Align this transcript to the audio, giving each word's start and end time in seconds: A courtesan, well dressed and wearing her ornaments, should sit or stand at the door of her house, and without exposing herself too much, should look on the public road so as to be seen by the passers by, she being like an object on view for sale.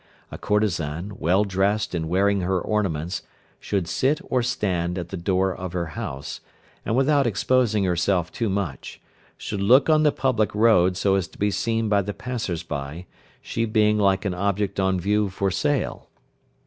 A 0.31 0.37
courtesan, 0.39 1.15
well 1.19 1.43
dressed 1.43 1.93
and 1.93 2.09
wearing 2.09 2.41
her 2.41 2.59
ornaments, 2.59 3.21
should 3.59 3.87
sit 3.87 4.19
or 4.23 4.41
stand 4.41 4.97
at 4.97 5.09
the 5.09 5.15
door 5.15 5.53
of 5.55 5.73
her 5.73 5.85
house, 5.93 6.41
and 6.83 6.95
without 6.95 7.27
exposing 7.27 7.83
herself 7.83 8.31
too 8.31 8.49
much, 8.49 8.99
should 9.37 9.61
look 9.61 9.91
on 9.91 10.01
the 10.01 10.11
public 10.11 10.55
road 10.55 10.97
so 10.97 11.13
as 11.13 11.27
to 11.27 11.37
be 11.37 11.51
seen 11.51 11.87
by 11.87 12.01
the 12.01 12.15
passers 12.15 12.63
by, 12.63 13.05
she 13.43 13.63
being 13.65 13.99
like 13.99 14.25
an 14.25 14.33
object 14.33 14.79
on 14.79 14.99
view 14.99 15.29
for 15.29 15.51
sale. 15.51 16.07